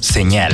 Señal. 0.00 0.52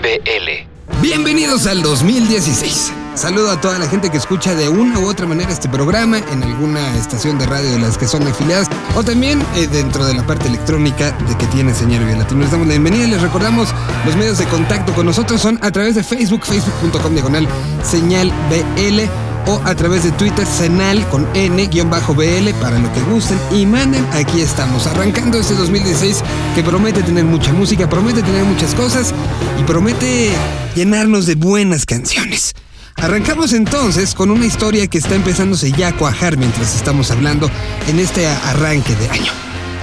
BL. 0.00 1.00
Bienvenidos 1.00 1.66
al 1.66 1.82
2016. 1.82 2.92
Saludo 3.14 3.50
a 3.50 3.60
toda 3.60 3.78
la 3.78 3.88
gente 3.88 4.10
que 4.10 4.16
escucha 4.16 4.54
de 4.54 4.68
una 4.68 4.98
u 5.00 5.06
otra 5.06 5.26
manera 5.26 5.50
este 5.50 5.68
programa 5.68 6.18
en 6.18 6.42
alguna 6.42 6.96
estación 6.96 7.38
de 7.38 7.46
radio 7.46 7.70
de 7.72 7.78
las 7.80 7.98
que 7.98 8.06
son 8.06 8.26
afiliadas 8.26 8.68
o 8.94 9.02
también 9.02 9.42
eh, 9.56 9.66
dentro 9.66 10.06
de 10.06 10.14
la 10.14 10.26
parte 10.26 10.48
electrónica 10.48 11.10
de 11.12 11.36
que 11.36 11.46
tiene 11.46 11.74
Señal 11.74 12.06
Latino. 12.18 12.40
Les 12.40 12.50
damos 12.50 12.68
la 12.68 12.74
bienvenida 12.74 13.04
y 13.04 13.10
les 13.10 13.20
recordamos 13.20 13.68
los 14.06 14.16
medios 14.16 14.38
de 14.38 14.46
contacto 14.46 14.94
con 14.94 15.04
nosotros 15.06 15.40
son 15.40 15.58
a 15.60 15.70
través 15.70 15.94
de 15.96 16.02
Facebook, 16.02 16.44
facebook.com 16.46 17.12
diagonal 17.12 17.46
Señal 17.82 18.32
BL 18.48 19.31
o 19.46 19.60
a 19.64 19.74
través 19.74 20.04
de 20.04 20.12
Twitter 20.12 20.46
Senal 20.46 21.06
con 21.08 21.26
N-BL 21.34 22.50
para 22.60 22.78
lo 22.78 22.92
que 22.92 23.00
gusten 23.10 23.38
y 23.50 23.66
manden. 23.66 24.06
Aquí 24.12 24.40
estamos, 24.40 24.86
arrancando 24.86 25.38
este 25.38 25.54
2016 25.54 26.22
que 26.54 26.62
promete 26.62 27.02
tener 27.02 27.24
mucha 27.24 27.52
música, 27.52 27.88
promete 27.88 28.22
tener 28.22 28.44
muchas 28.44 28.74
cosas 28.74 29.12
y 29.60 29.62
promete 29.64 30.30
llenarnos 30.74 31.26
de 31.26 31.34
buenas 31.34 31.86
canciones. 31.86 32.54
Arrancamos 32.96 33.52
entonces 33.52 34.14
con 34.14 34.30
una 34.30 34.46
historia 34.46 34.86
que 34.86 34.98
está 34.98 35.14
empezándose 35.14 35.72
ya 35.72 35.88
a 35.88 35.96
cuajar 35.96 36.36
mientras 36.36 36.76
estamos 36.76 37.10
hablando 37.10 37.50
en 37.88 37.98
este 37.98 38.26
arranque 38.26 38.94
de 38.94 39.08
año. 39.10 39.32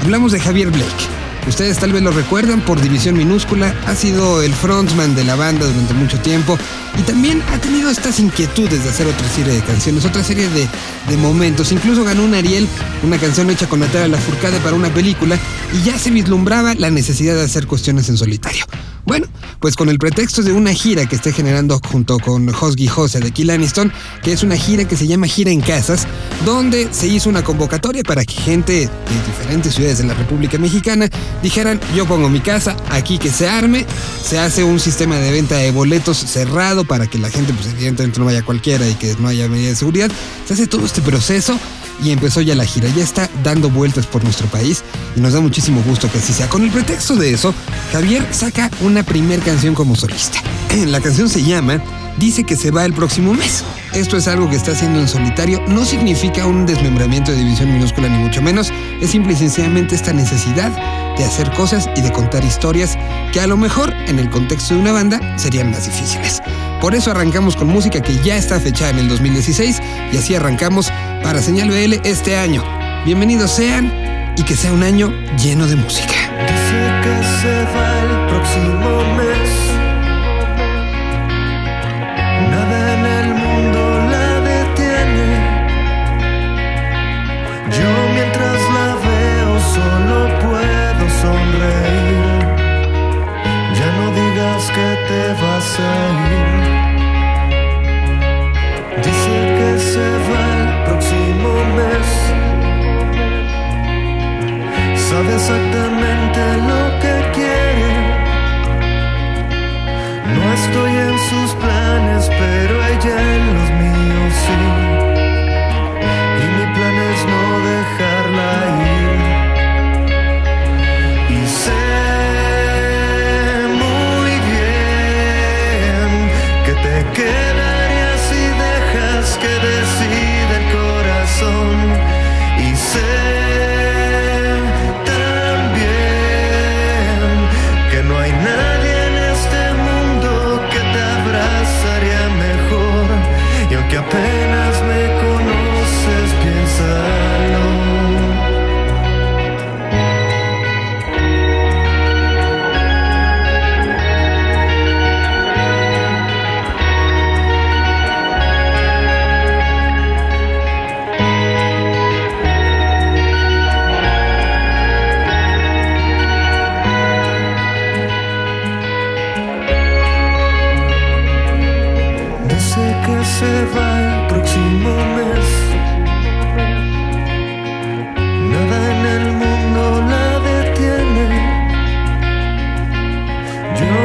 Hablamos 0.01 0.31
de 0.31 0.39
Javier 0.39 0.70
Blake. 0.70 1.28
Ustedes 1.49 1.80
tal 1.80 1.91
vez 1.91 2.03
lo 2.03 2.12
recuerdan 2.12 2.62
por 2.62 2.80
División 2.80 3.17
Minúscula, 3.17 3.76
ha 3.88 3.95
sido 3.95 4.44
el 4.44 4.53
frontman 4.53 5.16
de 5.16 5.23
la 5.23 5.35
banda 5.35 5.66
durante 5.66 5.95
mucho 5.95 6.20
tiempo 6.20 6.57
y 6.98 7.02
también 7.02 7.41
ha 7.52 7.59
tenido 7.59 7.90
estas 7.90 8.20
inquietudes 8.20 8.84
de 8.84 8.90
hacer 8.90 9.07
otra 9.07 9.27
serie 9.27 9.54
de 9.54 9.62
canciones, 9.62 10.05
otra 10.05 10.23
serie 10.23 10.48
de, 10.48 11.17
momentos. 11.17 11.71
Incluso 11.71 12.04
ganó 12.04 12.23
un 12.23 12.35
Ariel, 12.35 12.67
una 13.04 13.17
canción 13.17 13.49
hecha 13.49 13.67
con 13.67 13.80
Natalia 13.80 14.09
Lafourcade 14.09 14.59
para 14.59 14.76
una 14.76 14.93
película 14.93 15.40
y 15.73 15.81
ya 15.84 15.98
se 15.98 16.12
vislumbraba 16.12 16.76
la 16.76 16.91
necesidad 16.91 17.35
de 17.35 17.41
hacer 17.41 17.66
cuestiones 17.66 18.07
en 18.09 18.18
solitario. 18.18 18.66
Bueno, 19.05 19.26
pues 19.59 19.76
con 19.76 19.90
el 19.90 19.99
pretexto 19.99 20.41
de 20.41 20.52
una 20.52 20.73
gira 20.73 21.05
que 21.05 21.16
esté 21.16 21.31
generando 21.31 21.80
junto 21.91 22.18
con 22.20 22.49
Hosgy 22.49 22.88
Jose 22.88 23.20
de 23.20 23.32
Kill 23.32 23.49
Aniston, 23.49 23.91
que 24.24 24.32
es 24.32 24.43
una 24.43 24.55
gira 24.55 24.88
que 24.88 24.96
se 24.96 25.07
llama 25.07 25.27
Gira 25.27 25.51
en 25.51 25.62
Casas, 25.62 26.07
donde 26.46 26.88
se 26.91 27.07
hizo 27.07 27.29
una 27.29 27.43
convocatoria 27.43 28.04
para 28.04 28.24
que 28.24 28.34
gente 28.34 28.74
de 28.74 29.26
diferentes 29.27 29.76
ciudades 29.76 29.98
de 29.98 30.05
la 30.05 30.13
República 30.13 30.57
Mexicana 30.57 31.10
dijeran, 31.41 31.79
yo 31.96 32.05
pongo 32.05 32.29
mi 32.29 32.40
casa, 32.40 32.76
aquí 32.90 33.18
que 33.18 33.29
se 33.29 33.48
arme, 33.48 33.85
se 34.24 34.40
hace 34.40 34.63
un 34.63 34.79
sistema 34.79 35.18
de 35.18 35.32
venta 35.32 35.57
de 35.57 35.71
boletos 35.71 36.18
cerrado 36.18 36.85
para 36.85 37.07
que 37.07 37.18
la 37.18 37.29
gente, 37.29 37.54
pues 37.54 37.68
evidentemente 37.68 38.20
no 38.20 38.26
vaya 38.26 38.44
cualquiera 38.44 38.88
y 38.88 38.96
que 38.96 39.16
no 39.20 39.27
haya 39.27 39.48
medida 39.48 39.70
de 39.70 39.76
seguridad, 39.76 40.12
se 40.46 40.54
hace 40.54 40.68
todo 40.68 40.85
este 40.85 41.01
proceso 41.01 41.60
y 42.01 42.11
empezó 42.11 42.41
ya 42.41 42.55
la 42.55 42.65
gira. 42.65 42.89
Ya 42.95 43.03
está 43.03 43.29
dando 43.43 43.69
vueltas 43.69 44.05
por 44.05 44.23
nuestro 44.23 44.47
país 44.47 44.83
y 45.15 45.21
nos 45.21 45.33
da 45.33 45.41
muchísimo 45.41 45.81
gusto 45.83 46.11
que 46.11 46.19
así 46.19 46.33
sea. 46.33 46.49
Con 46.49 46.63
el 46.63 46.71
pretexto 46.71 47.15
de 47.15 47.33
eso, 47.33 47.53
Javier 47.91 48.25
saca 48.31 48.69
una 48.81 49.03
primer 49.03 49.39
canción 49.41 49.75
como 49.75 49.95
solista. 49.95 50.41
La 50.87 51.01
canción 51.01 51.29
se 51.29 51.43
llama 51.43 51.81
Dice 52.20 52.43
que 52.43 52.57
se 52.57 52.70
va 52.70 52.83
el 52.83 52.93
próximo 52.93 53.33
mes. 53.33 53.63
Esto 53.93 54.17
es 54.17 54.27
algo 54.27 54.49
que 54.49 54.57
está 54.57 54.73
haciendo 54.73 54.99
en 54.99 55.07
solitario. 55.07 55.61
No 55.67 55.85
significa 55.85 56.45
un 56.45 56.65
desmembramiento 56.65 57.31
de 57.31 57.37
división 57.37 57.71
minúscula 57.71 58.09
ni 58.09 58.17
mucho 58.17 58.41
menos. 58.41 58.73
Es 58.99 59.11
simple 59.11 59.33
y 59.33 59.35
sencillamente 59.37 59.95
esta 59.95 60.11
necesidad 60.11 60.70
de 61.17 61.23
hacer 61.23 61.49
cosas 61.51 61.89
y 61.95 62.01
de 62.01 62.11
contar 62.11 62.43
historias 62.43 62.97
que 63.31 63.39
a 63.39 63.47
lo 63.47 63.55
mejor 63.55 63.93
en 64.07 64.19
el 64.19 64.29
contexto 64.29 64.73
de 64.73 64.81
una 64.81 64.91
banda 64.91 65.38
serían 65.38 65.72
más 65.72 65.85
difíciles. 65.85 66.41
Por 66.81 66.94
eso 66.94 67.11
arrancamos 67.11 67.55
con 67.55 67.67
música 67.67 68.01
que 68.01 68.16
ya 68.23 68.38
está 68.38 68.59
fechada 68.59 68.91
en 68.91 69.00
el 69.00 69.09
2016 69.09 69.81
y 70.13 70.17
así 70.17 70.35
arrancamos 70.35 70.91
para 71.23 71.41
Señal 71.41 71.69
BL 71.69 72.01
este 72.03 72.38
año. 72.38 72.63
Bienvenidos 73.06 73.51
sean 73.51 74.34
y 74.38 74.44
que 74.44 74.56
sea 74.56 74.73
un 74.73 74.84
año 74.84 75.12
lleno 75.38 75.67
de 75.67 75.75
música. 75.75 76.13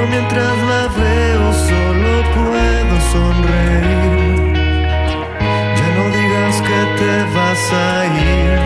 Mientras 0.06 0.56
la 0.70 0.88
veo 1.03 1.53
solo 1.53 2.22
puedo 2.34 2.94
sonreír. 3.12 4.53
Ya 5.78 5.88
no 5.97 6.04
digas 6.16 6.56
que 6.69 6.81
te 6.98 7.15
vas 7.34 7.65
a 7.72 8.06
ir. 8.06 8.59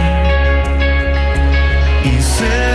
Y 2.05 2.23
sé 2.23 2.68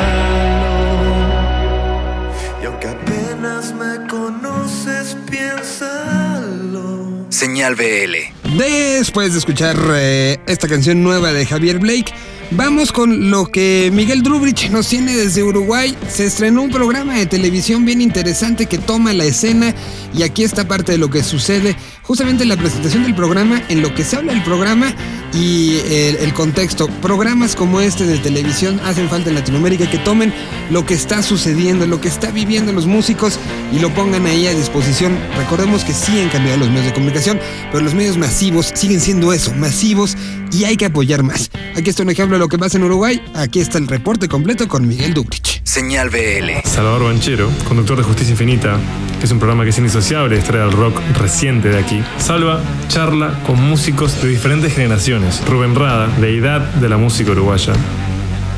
Y 2.61 2.67
aunque 2.67 2.89
apenas 2.89 3.73
me 3.75 4.09
conoces, 4.09 5.17
piénsalo. 5.31 7.27
Señal 7.29 7.77
BL. 7.77 8.57
Después 8.59 9.35
de 9.35 9.39
escuchar 9.39 9.77
eh, 9.93 10.41
esta 10.49 10.67
canción 10.67 11.05
nueva 11.05 11.33
de 11.33 11.47
Javier 11.47 11.79
Blake, 11.79 12.13
vamos 12.51 12.91
con 12.91 13.31
lo 13.31 13.47
que 13.47 13.91
Miguel 13.93 14.25
Drubrich 14.25 14.69
nos 14.71 14.89
tiene 14.89 15.15
desde 15.15 15.45
Uruguay. 15.45 15.97
Se 16.09 16.27
estrenó 16.27 16.63
un 16.63 16.73
programa 16.73 17.15
de 17.15 17.27
televisión 17.27 17.85
bien 17.85 18.01
interesante 18.01 18.67
que 18.67 18.79
toma 18.79 19.13
la 19.13 19.27
escena 19.27 19.77
y 20.13 20.25
aquí 20.25 20.43
está 20.43 20.67
parte 20.67 20.91
de 20.91 20.99
lo 20.99 21.09
que 21.09 21.23
sucede 21.23 21.77
justamente 22.03 22.45
la 22.45 22.57
presentación 22.57 23.03
del 23.03 23.15
programa, 23.15 23.63
en 23.69 23.83
lo 23.83 23.95
que 23.95 24.05
se 24.05 24.17
habla 24.17 24.33
del 24.33 24.43
programa 24.43 24.95
y 25.33 25.79
el, 25.91 26.17
el, 26.17 26.35
contexto. 26.35 26.89
Programas 27.01 27.55
como 27.55 27.81
este 27.81 28.05
de 28.05 28.19
televisión 28.19 28.81
hacen 28.85 29.09
falta 29.09 29.29
en 29.29 29.37
Latinoamérica 29.37 29.89
que 29.91 29.99
tomen 29.99 30.33
lo 30.71 30.85
que 30.85 30.95
está 30.95 31.23
sucediendo, 31.23 31.87
lo 31.87 32.01
que 32.01 32.09
está 32.09 32.31
viviendo 32.31 32.73
los 32.73 32.87
músicos 32.87 33.39
y 33.73 33.79
lo 33.79 33.91
pongan 33.95 34.27
ahí 34.27 34.47
a 34.47 34.55
disposición. 34.55 35.17
Recordemos 35.37 35.85
que 35.85 35.93
sí 35.93 36.21
han 36.21 36.29
cambiado 36.31 36.59
los 36.59 36.69
medios 36.69 36.87
de 36.87 36.95
comunicación, 36.95 37.39
pero 37.71 37.85
los 37.85 37.95
medios 37.95 38.17
masivos 38.17 38.73
siguen 38.75 39.01
siendo 39.01 39.33
eso, 39.33 39.53
masivos 39.55 40.17
y 40.53 40.65
hay 40.65 40.77
que 40.77 40.87
apoyar 40.87 41.23
más. 41.23 41.51
Aquí 41.77 41.91
está 41.91 42.03
un 42.03 42.11
ejemplo 42.11 42.37
de 42.37 42.41
lo 42.41 42.49
que 42.49 42.59
pasa 42.59 42.79
en 42.79 42.85
Uruguay. 42.85 43.23
Aquí 43.35 43.61
está 43.61 43.79
el 43.79 43.87
reporte 43.87 44.29
completo 44.29 44.69
con 44.69 44.87
Miguel 44.87 45.15
Dubrich. 45.15 45.61
Señal 45.65 46.11
BL. 46.11 46.69
Salvador 46.69 47.05
Banchero, 47.05 47.51
conductor 47.69 47.97
de 47.97 48.03
Justicia 48.03 48.33
Infinita, 48.33 48.79
es 49.23 49.31
un 49.31 49.39
programa 49.39 49.65
que 49.65 49.71
es 49.71 49.79
indisociable 49.79 50.35
de 50.35 50.41
historia 50.41 50.63
del 50.63 50.73
rock 50.73 51.01
reciente 51.19 51.69
de 51.69 51.79
aquí. 51.79 52.03
Salva 52.19 52.61
charla 52.89 53.35
con 53.47 53.61
músicos 53.61 54.21
de 54.23 54.29
diferentes 54.29 54.75
generaciones. 54.75 55.43
Rubén 55.47 55.75
Rada, 55.75 56.09
deidad 56.19 56.61
de 56.61 56.89
la 56.89 56.97
música 56.97 57.33
uruguaya. 57.33 57.73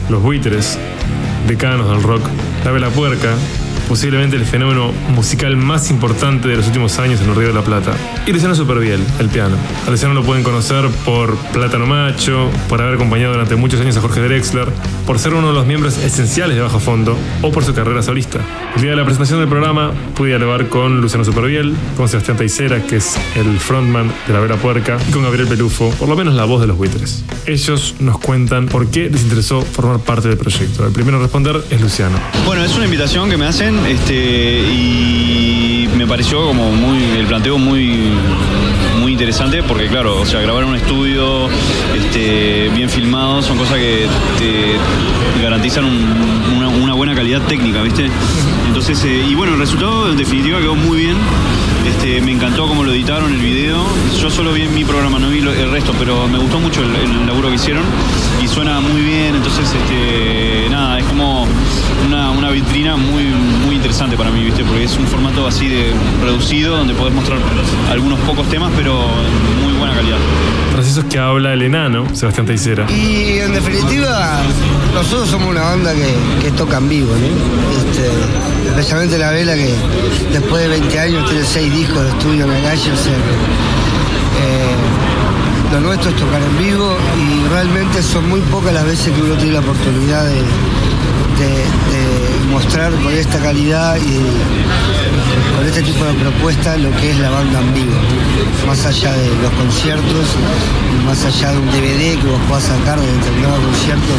Los 0.08 0.22
buitres, 0.22 0.78
decanos 1.46 1.88
del 1.90 2.02
rock. 2.02 2.22
La 2.64 2.70
Vela 2.70 2.90
Puerca, 2.90 3.34
posiblemente 3.88 4.36
el 4.36 4.44
fenómeno 4.44 4.92
musical 5.14 5.56
más 5.56 5.90
importante 5.90 6.48
de 6.48 6.56
los 6.56 6.66
últimos 6.66 6.98
años 6.98 7.20
en 7.20 7.30
el 7.30 7.36
Río 7.36 7.48
de 7.48 7.54
la 7.54 7.62
Plata. 7.62 7.92
Y 8.26 8.32
Luciano 8.32 8.54
Superviel, 8.54 9.00
el 9.18 9.28
piano. 9.28 9.56
A 9.86 9.90
lo 9.90 10.22
pueden 10.22 10.44
conocer 10.44 10.88
por 11.04 11.36
Plátano 11.52 11.86
Macho, 11.86 12.50
por 12.68 12.80
haber 12.80 12.94
acompañado 12.94 13.32
durante 13.32 13.56
muchos 13.56 13.80
años 13.80 13.96
a 13.96 14.00
Jorge 14.00 14.20
Drexler, 14.20 14.68
por 15.06 15.18
ser 15.18 15.34
uno 15.34 15.48
de 15.48 15.54
los 15.54 15.66
miembros 15.66 15.98
esenciales 15.98 16.56
de 16.56 16.62
Bajo 16.62 16.80
Fondo 16.80 17.16
o 17.42 17.50
por 17.50 17.64
su 17.64 17.74
carrera 17.74 18.02
solista. 18.02 18.40
El 18.76 18.82
día 18.82 18.90
de 18.90 18.96
la 18.96 19.04
presentación 19.04 19.40
del 19.40 19.48
programa 19.48 19.92
pude 20.14 20.28
dialogar 20.28 20.68
con 20.68 21.00
Luciano 21.00 21.24
Superviel, 21.24 21.74
con 21.96 22.08
Sebastián 22.08 22.36
Taicera, 22.36 22.82
que 22.86 22.96
es 22.96 23.16
el 23.36 23.58
frontman 23.58 24.10
de 24.26 24.32
La 24.32 24.40
Vera 24.40 24.56
Puerca, 24.56 24.98
y 25.08 25.12
con 25.12 25.22
Gabriel 25.22 25.48
Pelufo, 25.48 25.90
por 25.90 26.08
lo 26.08 26.16
menos 26.16 26.34
la 26.34 26.44
voz 26.44 26.60
de 26.60 26.66
los 26.66 26.76
buitres. 26.76 27.24
Ellos 27.46 27.96
nos 28.00 28.18
cuentan 28.18 28.66
por 28.66 28.88
qué 28.88 29.10
les 29.10 29.22
interesó 29.22 29.62
formar 29.62 30.00
parte 30.00 30.28
del 30.28 30.38
proyecto. 30.38 30.86
El 30.86 30.92
primero 30.92 31.18
a 31.18 31.22
responder 31.22 31.62
es 31.70 31.80
Luciano. 31.80 32.18
Bueno, 32.46 32.64
es 32.64 32.74
una 32.76 32.84
invitación 32.84 33.30
que 33.30 33.36
me 33.36 33.46
hacen 33.46 33.78
este, 33.86 34.60
y 34.60 35.88
me 35.96 36.06
pareció 36.06 36.44
como 36.46 36.70
muy 36.72 37.02
el 37.18 37.26
planteo 37.26 37.58
muy 37.58 38.10
interesante 39.32 39.62
porque 39.66 39.88
claro, 39.88 40.20
o 40.20 40.26
sea, 40.26 40.42
grabar 40.42 40.64
en 40.64 40.68
un 40.68 40.76
estudio 40.76 41.48
este, 41.94 42.68
bien 42.74 42.90
filmado 42.90 43.40
son 43.40 43.56
cosas 43.56 43.78
que 43.78 44.06
te 44.38 45.42
garantizan 45.42 45.86
un, 45.86 46.54
una, 46.54 46.68
una, 46.68 46.92
buena 46.92 47.14
calidad 47.14 47.40
técnica, 47.46 47.80
¿viste? 47.80 48.10
Entonces, 48.66 49.02
eh, 49.04 49.24
y 49.26 49.34
bueno, 49.34 49.54
el 49.54 49.60
resultado 49.60 50.10
en 50.10 50.18
definitiva 50.18 50.58
quedó 50.58 50.74
muy 50.74 50.98
bien. 50.98 51.16
Este, 51.86 52.20
me 52.20 52.32
encantó 52.32 52.68
cómo 52.68 52.84
lo 52.84 52.92
editaron 52.92 53.32
el 53.32 53.40
video. 53.40 53.82
Yo 54.20 54.30
solo 54.30 54.52
vi 54.52 54.62
en 54.62 54.74
mi 54.74 54.84
programa, 54.84 55.18
no 55.18 55.30
vi 55.30 55.38
el 55.38 55.70
resto, 55.70 55.94
pero 55.98 56.28
me 56.28 56.36
gustó 56.36 56.60
mucho 56.60 56.82
el, 56.82 56.94
el 56.94 57.26
laburo 57.26 57.48
que 57.48 57.54
hicieron 57.54 57.84
y 58.42 58.48
suena 58.48 58.80
muy 58.82 59.00
bien. 59.00 59.34
Entonces, 59.34 59.64
este, 59.64 60.68
nada, 60.68 60.98
es 60.98 61.06
como 61.06 61.41
una, 62.06 62.30
una, 62.30 62.50
vitrina 62.50 62.96
muy, 62.96 63.24
muy 63.64 63.76
interesante 63.76 64.16
para 64.16 64.30
mí, 64.30 64.44
¿viste? 64.44 64.64
Porque 64.64 64.84
es 64.84 64.96
un 64.96 65.06
formato 65.06 65.46
así 65.46 65.68
de 65.68 65.92
reducido 66.22 66.76
donde 66.76 66.94
podés 66.94 67.14
mostrar 67.14 67.38
algunos 67.90 68.18
pocos 68.20 68.48
temas, 68.48 68.72
pero 68.76 69.00
muy 69.62 69.72
buena 69.74 69.94
calidad. 69.94 70.18
Tras 70.72 70.86
eso 70.86 71.00
es 71.00 71.06
que 71.06 71.18
habla 71.18 71.52
el 71.52 71.62
enano, 71.62 72.06
Sebastián 72.14 72.46
Taicera. 72.46 72.90
Y 72.90 73.38
en 73.38 73.52
definitiva, 73.52 74.40
nosotros 74.94 75.28
somos 75.28 75.48
una 75.48 75.62
banda 75.62 75.92
que, 75.94 76.14
que 76.42 76.50
toca 76.52 76.78
en 76.78 76.88
vivo, 76.88 77.12
¿no? 77.14 77.90
Este, 77.90 78.08
especialmente 78.68 79.18
la 79.18 79.30
vela 79.30 79.54
que 79.54 79.74
después 80.32 80.62
de 80.62 80.68
20 80.68 80.98
años 80.98 81.28
tiene 81.28 81.44
6 81.44 81.72
discos 81.72 82.02
de 82.02 82.08
estudio 82.10 82.44
en 82.44 82.50
la 82.50 82.68
calle, 82.68 82.92
o 82.92 82.96
sea 82.96 83.12
eh, 84.42 85.72
lo 85.72 85.80
nuestro 85.80 86.10
es 86.10 86.16
tocar 86.16 86.42
en 86.42 86.58
vivo 86.58 86.96
y 87.16 87.48
realmente 87.48 88.02
son 88.02 88.28
muy 88.28 88.40
pocas 88.42 88.72
las 88.72 88.84
veces 88.84 89.12
que 89.12 89.22
uno 89.22 89.34
tiene 89.36 89.52
la 89.52 89.60
oportunidad 89.60 90.26
de, 90.26 90.42
de, 91.38 92.46
mostrar 92.50 92.92
con 92.92 93.12
esta 93.12 93.38
calidad 93.38 93.96
y 93.96 95.56
con 95.56 95.66
este 95.66 95.82
tipo 95.82 96.04
de 96.04 96.14
propuesta 96.14 96.76
lo 96.76 96.90
que 96.96 97.10
es 97.10 97.18
la 97.18 97.30
banda 97.30 97.60
en 97.60 97.74
vivo. 97.74 97.94
Más 98.66 98.84
allá 98.84 99.12
de 99.12 99.28
los 99.42 99.50
conciertos, 99.52 100.26
más 101.06 101.24
allá 101.24 101.52
de 101.52 101.58
un 101.58 101.66
DVD 101.66 102.20
que 102.20 102.26
vos 102.26 102.40
puedas 102.48 102.64
sacar 102.64 103.00
de 103.00 103.06
determinado 103.06 103.62
concierto, 103.62 104.12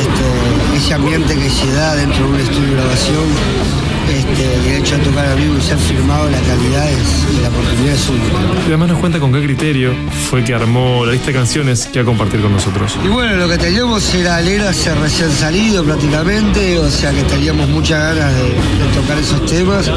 este, 0.00 0.76
ese 0.76 0.94
ambiente 0.94 1.34
que 1.36 1.50
se 1.50 1.72
da 1.72 1.94
dentro 1.94 2.26
de 2.26 2.32
un 2.32 2.40
estudio 2.40 2.68
de 2.68 2.74
grabación 2.74 3.91
este, 4.08 4.54
el 4.54 4.82
hecho 4.82 4.96
de 4.98 5.04
tocar 5.04 5.26
en 5.26 5.36
vivo 5.36 5.56
y 5.58 5.60
ser 5.60 5.78
firmado, 5.78 6.28
la 6.30 6.40
calidad 6.40 6.90
es, 6.90 7.38
y 7.38 7.42
la 7.42 7.48
oportunidad 7.48 7.94
es 7.94 8.08
única. 8.08 8.38
Y 8.64 8.68
además 8.68 8.88
nos 8.88 8.98
cuenta 8.98 9.20
con 9.20 9.32
qué 9.32 9.42
criterio 9.42 9.94
fue 10.30 10.44
que 10.44 10.54
armó 10.54 11.04
la 11.04 11.12
lista 11.12 11.28
de 11.28 11.32
canciones 11.34 11.86
que 11.86 12.00
va 12.00 12.02
a 12.02 12.06
compartir 12.06 12.40
con 12.40 12.52
nosotros. 12.52 12.96
Y 13.04 13.08
bueno, 13.08 13.34
lo 13.36 13.48
que 13.48 13.58
teníamos 13.58 14.14
era 14.14 14.40
Leras 14.40 14.84
recién 15.00 15.30
salido 15.30 15.84
prácticamente, 15.84 16.78
o 16.78 16.90
sea 16.90 17.12
que 17.12 17.22
teníamos 17.22 17.68
muchas 17.68 18.16
ganas 18.16 18.34
de, 18.34 18.42
de, 18.42 19.00
tocar 19.00 19.18
esos 19.18 19.44
temas 19.46 19.90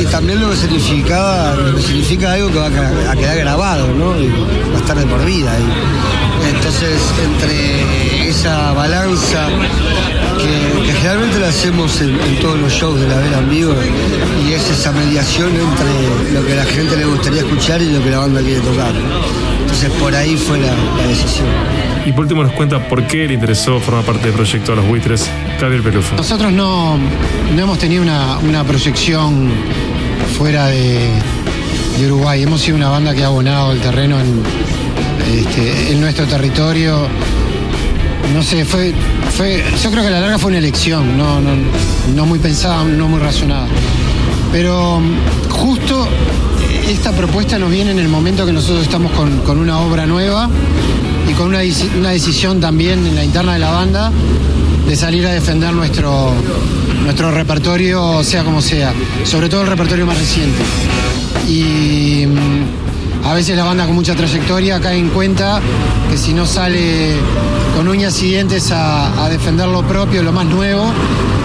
y 0.00 0.04
también 0.06 0.40
lo 0.40 0.50
que 0.50 0.56
significaba, 0.56 1.54
lo 1.54 1.76
que 1.76 1.82
significa 1.82 2.32
algo 2.32 2.50
que 2.50 2.58
va 2.58 2.66
a, 2.66 3.12
a 3.12 3.16
quedar 3.16 3.38
grabado, 3.38 3.88
¿no? 3.94 4.18
Y 4.20 4.26
a 4.26 4.75
estar 4.86 5.04
de 5.04 5.06
por 5.06 5.24
vida. 5.24 5.52
Y 5.58 6.54
entonces, 6.54 7.00
entre 7.24 8.28
esa 8.28 8.72
balanza 8.72 9.48
que, 10.38 10.86
que 10.86 10.92
generalmente 10.92 11.40
la 11.40 11.48
hacemos 11.48 12.00
en, 12.00 12.10
en, 12.10 12.38
todos 12.40 12.56
los 12.60 12.72
shows 12.72 13.00
de 13.00 13.08
la 13.08 13.16
vela 13.16 13.38
en 13.38 13.50
vivo 13.50 13.74
y 14.46 14.52
es 14.52 14.70
esa 14.70 14.92
mediación 14.92 15.48
entre 15.48 16.32
lo 16.32 16.46
que 16.46 16.52
a 16.52 16.56
la 16.56 16.64
gente 16.64 16.96
le 16.96 17.04
gustaría 17.04 17.40
escuchar 17.40 17.82
y 17.82 17.90
lo 17.90 18.00
que 18.00 18.10
la 18.10 18.18
banda 18.18 18.40
quiere 18.40 18.60
tocar. 18.60 18.92
Entonces 19.62 19.90
por 19.98 20.14
ahí 20.14 20.36
fue 20.36 20.60
la, 20.60 20.72
la 20.96 21.08
decisión. 21.08 21.48
Y 22.04 22.12
por 22.12 22.20
último 22.20 22.44
nos 22.44 22.52
cuenta 22.52 22.86
por 22.88 23.02
qué 23.08 23.26
le 23.26 23.34
interesó 23.34 23.80
formar 23.80 24.04
parte 24.04 24.26
del 24.26 24.34
proyecto 24.34 24.70
de 24.70 24.76
los 24.76 24.86
buitres, 24.86 25.28
Gabriel 25.60 25.82
Pelufo. 25.82 26.14
Nosotros 26.14 26.52
no, 26.52 26.96
no 26.96 27.60
hemos 27.60 27.78
tenido 27.80 28.04
una, 28.04 28.38
una 28.38 28.62
proyección 28.62 29.50
fuera 30.38 30.66
de, 30.66 31.10
de, 31.98 32.06
Uruguay. 32.06 32.42
Hemos 32.42 32.60
sido 32.60 32.76
una 32.76 32.88
banda 32.88 33.14
que 33.14 33.22
ha 33.22 33.26
abonado 33.26 33.72
el 33.72 33.80
terreno 33.80 34.18
en, 34.20 34.42
este, 35.38 35.92
en 35.92 36.00
nuestro 36.00 36.26
territorio 36.26 37.08
no 38.34 38.42
sé, 38.42 38.64
fue, 38.64 38.92
fue, 39.36 39.64
yo 39.82 39.90
creo 39.90 40.02
que 40.02 40.08
a 40.08 40.12
la 40.12 40.20
larga 40.20 40.38
fue 40.38 40.48
una 40.48 40.58
elección, 40.58 41.16
no, 41.16 41.40
no, 41.40 41.52
no 42.14 42.26
muy 42.26 42.38
pensada, 42.38 42.84
no 42.84 43.08
muy 43.08 43.20
razonada. 43.20 43.66
Pero 44.52 45.00
justo 45.50 46.08
esta 46.88 47.12
propuesta 47.12 47.58
nos 47.58 47.70
viene 47.70 47.90
en 47.92 47.98
el 47.98 48.08
momento 48.08 48.46
que 48.46 48.52
nosotros 48.52 48.82
estamos 48.82 49.12
con, 49.12 49.38
con 49.40 49.58
una 49.58 49.80
obra 49.80 50.06
nueva 50.06 50.48
y 51.28 51.32
con 51.32 51.48
una, 51.48 51.60
una, 51.98 52.10
decisión 52.10 52.60
también 52.60 53.06
en 53.06 53.14
la 53.14 53.24
interna 53.24 53.54
de 53.54 53.58
la 53.58 53.70
banda 53.70 54.12
de 54.86 54.96
salir 54.96 55.26
a 55.26 55.32
defender 55.32 55.72
nuestro, 55.72 56.32
nuestro 57.02 57.32
repertorio, 57.32 58.22
sea 58.22 58.44
como 58.44 58.60
sea, 58.60 58.92
sobre 59.24 59.48
todo 59.48 59.62
el 59.62 59.68
repertorio 59.68 60.06
más 60.06 60.18
reciente. 60.18 60.62
Y 61.48 62.26
a 63.24 63.34
veces 63.34 63.56
la 63.56 63.64
banda 63.64 63.86
con 63.86 63.94
mucha 63.94 64.14
trayectoria 64.14 64.80
cae 64.80 64.98
en 64.98 65.08
cuenta 65.10 65.60
que 66.10 66.16
si 66.16 66.32
no 66.32 66.46
sale 66.46 67.16
con 67.76 67.88
uñas 67.88 68.22
y 68.22 68.30
dientes 68.30 68.70
a, 68.72 69.28
defender 69.28 69.68
lo 69.68 69.82
propio, 69.82 70.22
lo 70.22 70.32
más 70.32 70.46
nuevo, 70.46 70.86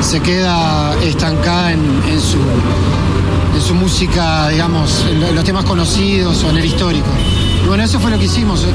se 0.01 0.19
queda 0.19 0.95
estancada 1.03 1.71
en, 1.71 1.79
su, 2.21 2.37
en 3.55 3.61
su, 3.61 3.73
música, 3.73 4.49
digamos, 4.49 5.05
en 5.09 5.35
los 5.35 5.43
temas 5.43 5.65
conocidos 5.65 6.43
o 6.43 6.49
en 6.49 6.57
el 6.57 6.65
histórico. 6.65 7.07
Y 7.63 7.67
bueno, 7.67 7.83
eso 7.83 7.99
fue 7.99 8.11
lo 8.11 8.17
que 8.17 8.25
hicimos. 8.25 8.65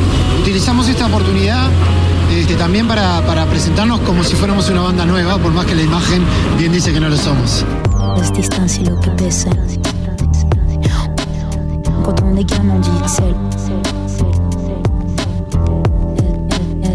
Utilizamos 0.42 0.88
esta 0.88 1.06
oportunidad 1.06 1.71
este, 2.33 2.54
también 2.56 2.88
para, 2.88 3.47
presentarnos 3.47 4.00
como 4.00 4.25
si 4.25 4.35
fuéramos 4.35 4.68
una 4.68 4.83
banda 4.83 5.06
nueva, 5.06 5.38
por 5.38 5.52
más 5.52 5.64
que 5.64 5.75
la 5.75 5.83
imagen 5.83 6.23
bien 6.59 6.73
dice 6.73 6.92
que 6.92 7.00
no 7.00 7.09
lo 7.09 7.16
somos. 7.16 7.64
Laisse 8.16 8.33
distance 8.33 8.83
lo 8.83 8.99
que 9.00 9.11
pesa. 9.11 9.50
Quand 12.37 12.43
on 12.43 12.43
est 12.43 12.45
gamin, 12.45 12.75
on 12.75 12.81
dit 12.81 12.90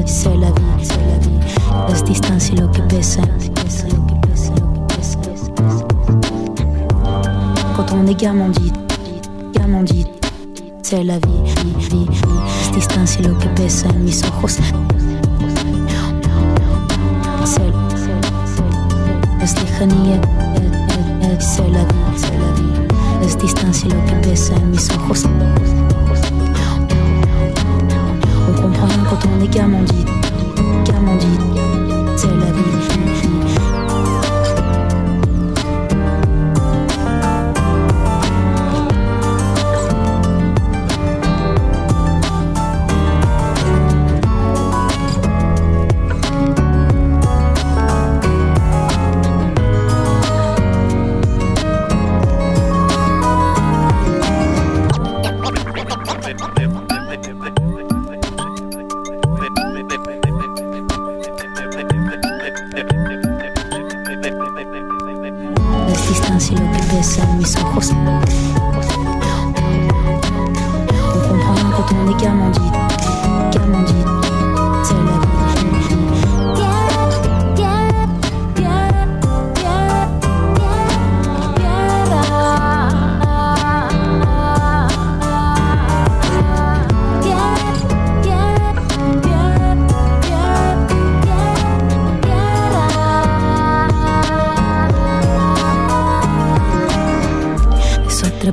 c'est 0.05 0.37
la 0.37 0.51
vie, 0.51 0.83
c'est 0.83 0.97
la 1.07 1.17
vie. 1.17 1.39
Las 1.89 2.03
distancias 2.03 2.55
lo 2.59 2.67
que 2.67 2.81
pesa. 2.81 3.21
Quand 7.75 7.91
on 7.91 8.05
est 8.05 8.13
gamin, 8.13 8.45
on 8.45 8.49
dit, 8.49 8.71
gamin, 9.53 9.79
on 9.79 9.83
dit, 9.83 10.05
c'est 10.83 11.03
la 11.03 11.17
vie, 11.17 11.43
vie, 11.63 11.89
vie. 11.89 12.05
Las 12.05 12.71
distancias 12.73 13.23
lo 13.23 13.35
que 13.39 13.47
pesa. 13.55 13.87
C'est, 17.45 17.73
es 19.41 19.55
lejanía, 19.59 20.21
c'est 20.59 21.01
la 21.19 21.33
vie, 21.33 21.39
c'est 21.39 21.69
la 21.71 21.83
vie. 21.85 22.00
Las 23.41 23.55
distancias 23.55 23.91
lo 23.91 24.05
que 24.05 24.13
pesa 24.27 24.55
en 24.55 24.69
mis 24.69 24.87
ojos. 24.91 25.25
On 28.47 28.53
comprend 28.61 28.85
rien 28.85 29.03
quand 29.09 29.27
on 29.35 29.43
est 29.43 29.47
gamin, 29.47 29.81
dit, 29.81 30.05
gamin 30.85 31.15
dit, 31.15 31.39
c'est 32.17 32.27
la 32.27 32.51
vie. 32.51 33.30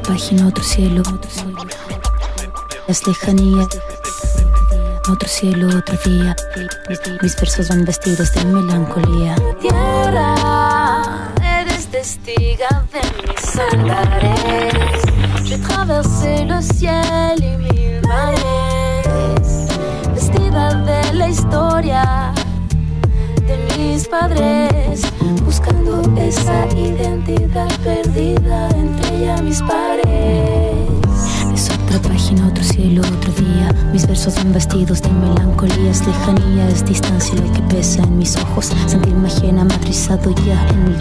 Página, 0.09 0.49
otro 0.49 0.65
cielo, 0.65 1.03
otro 1.03 1.31
cielo. 1.31 1.59
Es 2.89 3.07
lejanía. 3.07 3.69
Otro 5.11 5.29
cielo, 5.29 5.69
otro 5.77 5.99
día. 6.05 6.35
Mis 7.23 7.37
versos 7.37 7.69
van 7.69 7.85
vestidos 7.85 8.33
de 8.33 8.45
melancolía. 8.47 9.35
Tierra, 9.61 10.35
eres 11.43 11.87
testiga 11.89 12.85
de 12.93 13.01
mis 13.19 13.59
andares. 13.73 15.03
J'ai 15.45 15.59
traversé 15.59 16.45
le 16.45 16.63
ciel 16.63 17.43
y 17.43 17.57
mil 17.57 18.01
mares, 18.07 19.69
vestida 20.15 20.75
de 20.75 21.15
la 21.15 21.29
historia 21.29 22.33
de 23.47 23.57
mis 23.79 24.07
padres, 24.09 25.03
buscando 25.45 26.03
esa 26.21 26.67
identidad 26.77 27.71
perdida 27.83 28.69
entre 28.71 29.21
ya 29.25 29.37
mis 29.43 29.63
pares. 29.63 29.88
Es 31.55 31.71
otra 31.71 31.99
página, 32.01 32.49
otro 32.49 32.63
cielo, 32.63 33.03
otro 33.03 33.33
día. 33.33 33.75
Mis 33.93 34.07
versos 34.07 34.37
van 34.37 34.53
vestidos 34.53 35.03
de 35.03 35.11
melancolía. 35.11 35.91
Es 35.91 36.07
lejanía, 36.07 36.69
es 36.69 36.85
distancia 36.85 37.35
lo 37.35 37.53
que 37.53 37.63
pesa 37.75 38.03
en 38.03 38.19
mis 38.19 38.37
ojos. 38.37 38.73
Sentirme 38.87 39.29
ajena, 39.29 39.65
matrizado 39.65 40.31
ya 40.47 40.69
en 40.69 40.85
mil. 40.85 40.99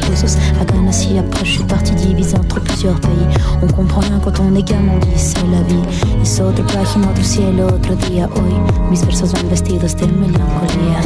À 0.60 0.64
ganas 0.66 1.06
y 1.06 1.18
après, 1.18 1.46
je 1.46 1.54
suis 1.58 1.64
parti 1.66 1.94
divisé 1.94 2.38
entre 2.38 2.60
plusieurs 2.62 3.00
pays. 3.00 3.28
On 3.62 3.68
comprend 3.68 4.02
rien 4.02 4.20
quand 4.20 4.40
on 4.40 4.56
est 4.56 4.68
gamin, 4.68 5.00
c'est 5.16 5.46
la 5.52 5.62
vie. 5.62 5.84
Es 6.22 6.40
otra 6.40 6.66
página, 6.66 7.10
otro 7.10 7.24
cielo, 7.24 7.68
otro 7.68 7.96
día. 7.96 8.28
Hoy 8.36 8.54
mis 8.90 9.06
versos 9.06 9.34
van 9.34 9.50
vestidos 9.50 9.96
de 9.96 10.08
melancolía. 10.08 11.02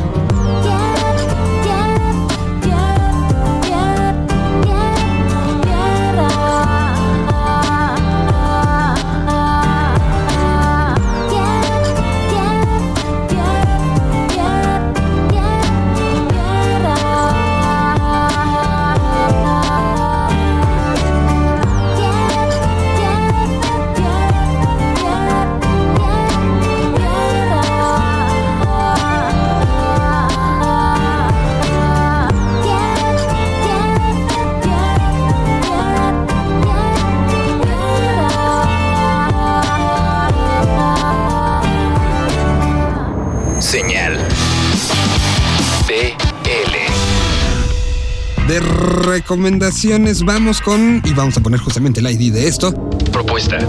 Recomendaciones 49.32 50.26
vamos 50.26 50.60
con, 50.60 51.02
y 51.06 51.14
vamos 51.14 51.38
a 51.38 51.40
poner 51.40 51.58
justamente 51.62 52.02
el 52.02 52.12
ID 52.12 52.34
de 52.34 52.48
esto, 52.50 52.74
Propuesta. 53.14 53.60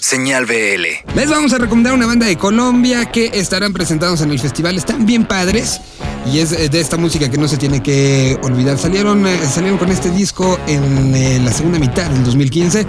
Señal 0.00 0.46
BL. 0.46 1.14
Les 1.14 1.28
vamos 1.28 1.52
a 1.52 1.58
recomendar 1.58 1.92
una 1.92 2.06
banda 2.06 2.24
de 2.24 2.36
Colombia 2.36 3.04
que 3.12 3.30
estarán 3.34 3.74
presentados 3.74 4.22
en 4.22 4.30
el 4.30 4.38
festival. 4.38 4.78
Están 4.78 5.04
bien 5.04 5.26
padres. 5.26 5.82
Y 6.32 6.38
es 6.38 6.52
eh, 6.52 6.70
de 6.70 6.80
esta 6.80 6.96
música 6.96 7.30
que 7.30 7.36
no 7.36 7.48
se 7.48 7.58
tiene 7.58 7.82
que 7.82 8.38
olvidar. 8.42 8.78
Salieron, 8.78 9.26
eh, 9.26 9.38
salieron 9.46 9.76
con 9.76 9.90
este 9.90 10.10
disco 10.10 10.58
en 10.66 11.14
eh, 11.14 11.38
la 11.44 11.52
segunda 11.52 11.78
mitad 11.78 12.08
del 12.08 12.24
2015 12.24 12.86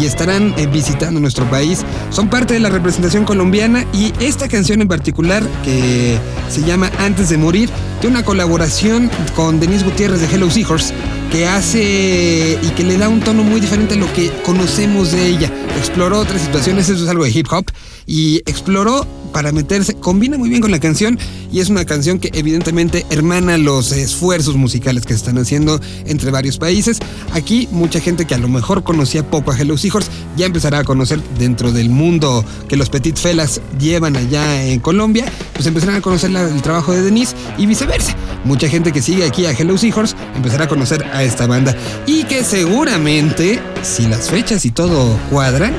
y 0.00 0.06
estarán 0.06 0.52
visitando 0.72 1.20
nuestro 1.20 1.48
país. 1.48 1.84
Son 2.10 2.28
parte 2.28 2.54
de 2.54 2.60
la 2.60 2.70
representación 2.70 3.24
colombiana 3.24 3.86
y 3.92 4.12
esta 4.18 4.48
canción 4.48 4.82
en 4.82 4.88
particular 4.88 5.44
que 5.64 6.18
se 6.50 6.62
llama 6.62 6.90
Antes 6.98 7.28
de 7.28 7.38
Morir 7.38 7.70
tiene 8.00 8.16
una 8.16 8.24
colaboración 8.24 9.10
con 9.34 9.60
Denise 9.60 9.84
Gutiérrez 9.84 10.20
de 10.20 10.34
Hello 10.34 10.50
Seahorse 10.50 10.94
que 11.30 11.46
hace 11.46 12.58
y 12.62 12.68
que 12.70 12.84
le 12.84 12.98
da 12.98 13.08
un 13.08 13.20
tono 13.20 13.42
muy 13.42 13.60
diferente 13.60 13.94
a 13.94 13.96
lo 13.96 14.12
que 14.12 14.30
conocemos 14.44 15.12
de 15.12 15.26
ella. 15.26 15.50
Exploró 15.76 16.20
otras 16.20 16.42
situaciones, 16.42 16.88
eso 16.88 17.04
es 17.04 17.10
algo 17.10 17.24
de 17.24 17.30
hip 17.30 17.46
hop, 17.50 17.66
y 18.06 18.36
exploró 18.46 19.06
para 19.32 19.52
meterse, 19.52 19.94
combina 19.94 20.38
muy 20.38 20.48
bien 20.48 20.62
con 20.62 20.70
la 20.70 20.80
canción 20.80 21.18
y 21.52 21.60
es 21.60 21.68
una 21.68 21.84
canción 21.84 22.18
que 22.18 22.30
evidentemente 22.32 23.04
hermana 23.10 23.58
los 23.58 23.92
esfuerzos 23.92 24.56
musicales 24.56 25.04
que 25.04 25.12
se 25.12 25.18
están 25.18 25.36
haciendo 25.36 25.78
entre 26.06 26.30
varios 26.30 26.56
países. 26.56 27.00
Aquí 27.32 27.68
mucha 27.70 28.00
gente 28.00 28.24
que 28.24 28.34
a 28.34 28.38
lo 28.38 28.48
mejor 28.48 28.82
conocía 28.82 29.28
poco 29.28 29.50
a 29.50 29.58
Hello 29.58 29.76
Seahorse 29.76 30.10
ya 30.36 30.46
empezará 30.46 30.78
a 30.78 30.84
conocer 30.84 31.20
dentro 31.38 31.70
del 31.72 31.90
mundo 31.90 32.44
que 32.68 32.76
los 32.76 32.88
Petit 32.88 33.18
Felas 33.18 33.60
llevan 33.78 34.16
allá 34.16 34.64
en 34.64 34.80
Colombia, 34.80 35.26
pues 35.52 35.66
empezarán 35.66 35.96
a 35.96 36.00
conocer 36.00 36.30
el 36.30 36.62
trabajo 36.62 36.92
de 36.92 37.02
Denise 37.02 37.34
y 37.58 37.66
viceversa. 37.66 38.16
Mucha 38.44 38.68
gente 38.68 38.92
que 38.92 39.02
sigue 39.02 39.26
aquí 39.26 39.44
a 39.44 39.50
Hello 39.50 39.76
Seahorse 39.76 40.16
empezará 40.34 40.64
a 40.64 40.68
conocer 40.68 41.04
a 41.12 41.24
esta 41.24 41.46
banda 41.46 41.76
y 42.06 42.24
que 42.24 42.42
seguramente, 42.44 43.60
si 43.82 44.06
las 44.06 44.30
fechas 44.30 44.64
y 44.64 44.70
todo 44.70 45.18
cuadran, 45.30 45.74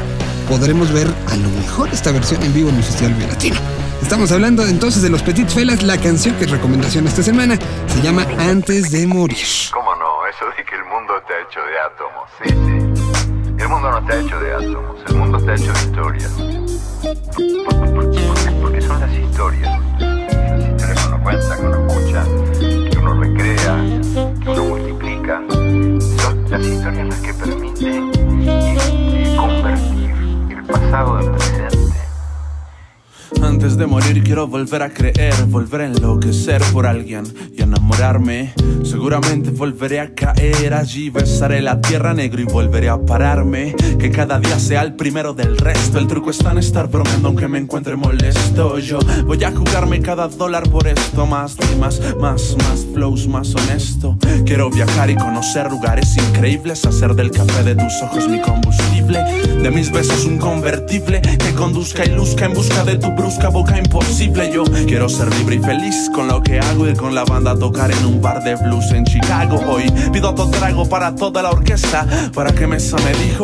podremos 0.48 0.92
ver 0.92 1.08
a 1.30 1.36
lo 1.36 1.50
mejor 1.50 1.90
esta 1.90 2.12
versión 2.12 2.42
en 2.44 2.54
vivo 2.54 2.70
en 2.70 2.76
el 2.76 2.84
Festival. 2.84 3.16
Estamos 4.02 4.32
hablando 4.32 4.66
entonces 4.66 5.02
de 5.02 5.10
los 5.10 5.22
Petit 5.22 5.50
Felas, 5.50 5.84
la 5.84 5.98
canción 5.98 6.36
que 6.36 6.46
recomendación 6.46 7.08
esta 7.08 7.24
semana 7.24 7.58
se 7.88 8.02
llama 8.02 8.26
Antes 8.40 8.92
de 8.92 9.06
Morir. 9.08 9.46
¿Cómo 9.74 9.94
no? 9.96 10.26
Eso 10.28 10.46
de 10.58 10.64
que 10.64 10.76
el 10.76 10.86
mundo 10.86 11.14
está 11.18 11.34
hecho 11.42 11.60
de 11.60 11.80
átomos. 11.80 12.30
Sí. 12.44 13.64
El 13.64 13.70
mundo 13.70 13.92
no 13.92 13.98
está 14.00 14.20
hecho 14.20 14.40
de 14.40 14.54
átomos, 14.54 14.96
el 15.08 15.16
mundo 15.16 15.38
está 15.40 15.56
hecho 15.56 15.74
de 15.74 15.80
historias. 15.82 16.32
Por- 17.02 17.78
por- 17.78 17.94
por- 17.94 18.62
Porque 18.62 18.82
son 18.82 19.00
las 19.00 19.12
historias. 19.12 19.82
Las 20.00 20.70
historias 20.70 21.00
que 21.02 21.08
uno 21.08 21.24
cuenta, 21.24 21.56
que 21.58 21.62
uno 21.64 21.88
escucha, 21.88 22.24
que 22.92 22.98
uno 23.00 23.14
recrea, 23.22 23.76
que 24.44 24.50
uno 24.50 24.64
multiplica. 24.64 25.42
Son 26.22 26.46
las 26.52 26.62
historias 26.62 27.08
las 27.08 27.20
que 27.20 27.34
permiten 27.34 28.12
eh, 28.48 29.36
convertir 29.38 29.97
el 30.88 30.92
pasado 30.92 31.20
en 31.20 31.32
presente. 31.32 31.87
Antes 33.42 33.78
de 33.78 33.88
morir 33.88 34.24
quiero 34.24 34.48
volver 34.48 34.82
a 34.82 34.90
creer, 34.90 35.34
volver 35.48 35.82
a 35.82 35.86
enloquecer 35.86 36.62
por 36.72 36.86
alguien 36.86 37.26
y 37.56 37.62
enamorarme. 37.62 38.54
Seguramente 38.84 39.52
volveré 39.52 40.00
a 40.00 40.14
caer 40.14 40.74
allí, 40.74 41.10
besaré 41.10 41.62
la 41.62 41.82
tierra 41.82 42.14
negro 42.14 42.42
y 42.42 42.46
volveré 42.46 42.90
a 42.90 42.98
pararme. 42.98 43.76
Que 44.00 44.12
cada 44.12 44.40
día 44.40 44.58
sea 44.60 44.82
el 44.82 44.96
primero 44.96 45.34
del 45.34 45.58
resto. 45.58 46.00
El 46.00 46.08
truco 46.08 46.30
está 46.30 46.52
en 46.52 46.60
estar 46.60 46.88
bromeando 46.88 47.28
aunque 47.28 47.48
me 47.48 47.58
encuentre 47.58 47.96
molesto. 47.96 48.80
Yo 48.80 49.00
voy 49.26 49.44
a 49.44 49.52
jugarme 49.52 50.02
cada 50.02 50.28
dólar 50.28 50.70
por 50.70 50.88
esto. 50.88 51.26
Más 51.26 51.58
rimas, 51.58 52.02
más, 52.20 52.56
más 52.58 52.86
flows, 52.94 53.28
más 53.28 53.54
honesto. 53.56 54.18
Quiero 54.46 54.70
viajar 54.70 55.10
y 55.10 55.16
conocer 55.16 55.70
lugares 55.70 56.16
increíbles. 56.18 56.86
Hacer 56.86 57.14
del 57.14 57.32
café 57.32 57.64
de 57.64 57.76
tus 57.76 58.02
ojos 58.02 58.28
mi 58.30 58.42
combustible. 58.42 59.20
De 59.62 59.70
mis 59.70 59.92
besos 59.92 60.26
un 60.26 60.38
convertible 60.38 61.22
que 61.22 61.54
conduzca 61.54 62.06
y 62.06 62.10
luzca 62.10 62.46
en 62.46 62.54
busca 62.54 62.84
de 62.84 62.98
tu 62.98 63.16
brusca 63.28 63.50
boca 63.50 63.78
imposible. 63.78 64.50
Yo 64.54 64.64
quiero 64.88 65.10
ser 65.10 65.34
libre 65.36 65.58
y 65.58 65.60
feliz 65.60 66.10
con 66.16 66.30
lo 66.30 66.42
que 66.42 66.60
hago. 66.62 66.88
Ir 66.88 66.96
con 66.96 67.14
la 67.14 67.26
banda 67.26 67.60
tocar 67.60 67.92
en 67.92 68.06
un 68.06 68.22
bar 68.22 68.42
de 68.42 68.56
blues 68.56 68.90
en 68.92 69.04
Chicago. 69.04 69.60
Hoy 69.68 69.92
pido 70.14 70.30
otro 70.30 70.50
trago 70.50 70.88
para 70.88 71.14
toda 71.14 71.42
la 71.42 71.50
orquesta. 71.50 72.08
Para 72.34 72.54
que 72.54 72.68
mesa 72.68 72.96
me 73.04 73.12
dijo, 73.26 73.44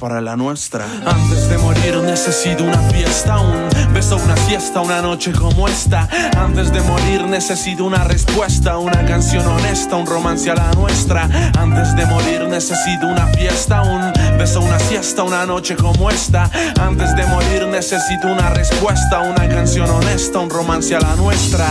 para 0.00 0.22
la 0.22 0.34
nuestra. 0.34 0.86
Antes 1.04 1.50
de 1.50 1.58
morir 1.58 1.96
necesito 2.06 2.64
una 2.64 2.78
fiesta, 2.90 3.38
un 3.38 3.92
beso, 3.92 4.16
una 4.16 4.36
fiesta, 4.36 4.80
una 4.80 5.02
noche 5.02 5.32
como 5.32 5.68
esta. 5.68 6.08
Antes 6.34 6.72
de 6.72 6.80
morir 6.80 7.24
necesito 7.24 7.84
una 7.84 8.04
respuesta, 8.04 8.78
una 8.78 9.04
canción 9.04 9.46
honesta, 9.46 9.96
un 9.96 10.06
romance 10.06 10.50
a 10.50 10.54
la 10.54 10.72
nuestra. 10.72 11.28
Antes 11.58 11.94
de 11.96 12.06
morir 12.06 12.48
necesito 12.48 13.06
una 13.06 13.26
fiesta, 13.26 13.82
un 13.82 14.10
beso, 14.38 14.60
una 14.60 14.78
siesta, 14.78 15.24
una 15.24 15.44
noche 15.44 15.76
como 15.76 16.10
esta. 16.10 16.48
Antes 16.80 17.14
de 17.16 17.26
morir 17.26 17.66
necesito 17.66 18.28
una 18.28 18.50
respuesta, 18.50 19.20
una 19.20 19.48
canción 19.48 19.90
honesta, 19.90 20.38
un 20.38 20.48
romance 20.48 20.94
a 20.94 21.00
la 21.00 21.16
nuestra. 21.16 21.66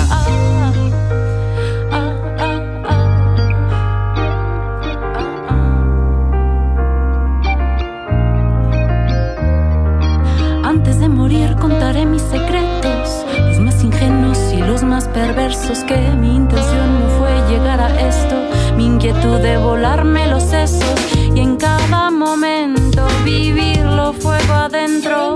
Antes 10.63 11.00
de 11.00 11.07
morir 11.09 11.55
contaré 11.55 12.05
mis 12.05 12.21
secretos, 12.24 13.25
los 13.47 13.59
más 13.59 13.81
ingenuos 13.83 14.39
y 14.53 14.57
los 14.57 14.83
más 14.83 15.07
perversos, 15.07 15.79
que 15.86 15.95
mi 15.95 16.36
intención 16.36 17.00
no 17.00 17.09
fue 17.17 17.31
llegar 17.50 17.79
a 17.79 18.07
esto, 18.07 18.36
mi 18.75 18.86
inquietud 18.86 19.39
de 19.39 19.57
volarme 19.57 20.27
los 20.27 20.43
sesos 20.43 21.16
y 21.38 21.39
en 21.39 21.56
cada 21.58 22.10
momento 22.10 23.08
vivirlo 23.24 24.12
fuego 24.13 24.53
adentro, 24.53 25.36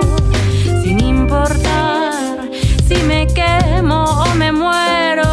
sin 0.82 1.00
importar 1.00 2.50
si 2.88 2.96
me 3.04 3.28
quemo 3.28 4.04
o 4.04 4.36
me 4.36 4.52
muero, 4.52 5.30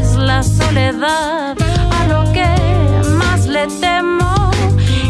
es 0.00 0.16
la 0.16 0.42
soledad 0.42 1.54
a 1.98 2.06
lo 2.08 2.32
que 2.32 2.48
más 3.18 3.46
le 3.46 3.66
temo. 3.66 4.50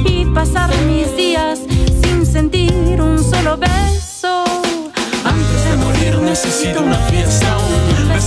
Y 0.04 0.25
pasar 0.35 0.70
mis 0.88 1.16
días 1.16 1.61
sin 2.02 2.26
sentir 2.26 3.00
un 3.00 3.23
solo 3.23 3.56
beso. 3.56 4.42
Antes 5.25 5.61
de 5.68 5.76
morir 5.76 6.18
necesito 6.23 6.82
una 6.82 6.99
fiesta, 7.11 7.55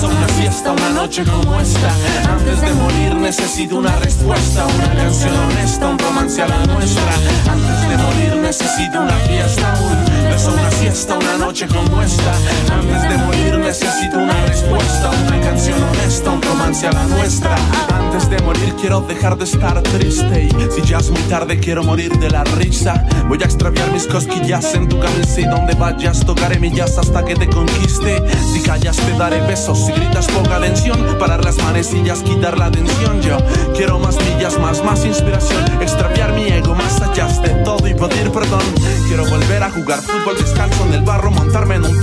una 0.08 0.28
fiesta, 0.28 0.72
una 0.72 0.90
noche 0.90 1.24
como 1.24 1.60
esta. 1.60 1.92
Antes 2.32 2.62
de 2.62 2.74
morir 2.74 3.16
necesito 3.16 3.78
una 3.78 3.96
respuesta, 3.98 4.66
una 4.66 4.96
canción 4.96 5.36
honesta, 5.36 5.88
un 5.88 6.00
romance 6.00 6.42
a 6.42 6.48
la 6.48 6.66
nuestra. 6.66 7.14
Antes 7.52 7.90
de 7.90 7.98
morir 7.98 8.36
necesito 8.38 9.02
una 9.02 9.18
fiesta, 9.28 9.74
un 9.82 10.30
beso, 10.30 10.54
una 10.54 10.72
fiesta, 10.72 11.18
una 11.18 11.38
noche 11.38 11.68
como 11.68 12.02
esta. 12.02 12.34
Antes 12.74 13.10
de 13.10 13.18
morir 13.18 13.58
necesito 13.60 14.18
una 14.20 14.46
respuesta, 14.46 15.12
una 15.28 15.42
canción 15.42 15.84
honesta, 15.84 16.30
un 16.30 16.42
romance 16.42 16.88
a 16.88 16.92
la 16.92 17.04
nuestra. 17.06 17.56
Antes 17.94 18.30
de 18.30 18.40
morir 18.40 18.74
quiero 18.80 19.02
dejar 19.02 19.38
de 19.38 19.44
estar 19.44 19.82
triste 19.82 20.46
y 20.46 20.72
si 20.72 20.82
ya 20.88 20.98
es 20.98 21.10
muy 21.10 21.22
tarde 21.24 21.60
quiero 21.60 21.84
morir 21.84 22.18
de 22.20 22.30
la 22.30 22.44
risa. 22.44 23.06
Voy 23.28 23.40
a 23.42 23.46
extraviar 23.46 23.92
mis 23.92 24.08
cosquillas 24.08 24.74
en 24.74 24.88
tu 24.88 25.00
camisa 25.00 25.42
y 25.42 25.46
donde 25.46 25.74
vayas 25.76 26.26
tocaré 26.26 26.60
millas 26.60 26.98
hasta 26.98 27.24
que 27.24 27.36
te 27.36 27.48
conquiste. 27.48 28.24
Si 28.54 28.62
callas 28.62 28.98
te 28.98 29.18
daré 29.18 29.42
besos, 29.42 29.89
si 29.90 30.00
gritas 30.00 30.28
poca 30.28 30.58
atención, 30.58 31.18
parar 31.18 31.44
las 31.44 31.58
manecillas, 31.58 32.22
quitar 32.24 32.58
la 32.58 32.70
tensión. 32.72 33.22
Yo 33.22 33.38
quiero 33.76 34.00
más 34.00 34.16
millas, 34.18 34.60
más, 34.60 34.84
más 34.84 35.06
inspiración, 35.06 35.64
extraviar 35.82 36.34
mi 36.34 36.48
ego 36.48 36.76
más 36.76 37.02
allá 37.02 37.28
de 37.42 37.50
todo 37.64 37.88
y 37.88 37.94
pedir 37.94 38.32
perdón. 38.32 38.62
Quiero 39.08 39.26
volver 39.26 39.64
a 39.64 39.72
jugar 39.72 40.02
fútbol 40.02 40.38
descalzo 40.38 40.86
en 40.86 40.94
el 40.94 41.02
barro, 41.02 41.32
montarme 41.32 41.76
en 41.76 41.86
un 41.86 41.99